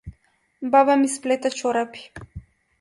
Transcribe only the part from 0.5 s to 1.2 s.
Баба ми